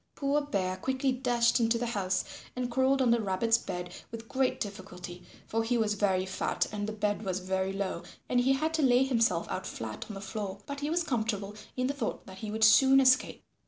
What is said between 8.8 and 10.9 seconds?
lay himself out flat on the floor, but he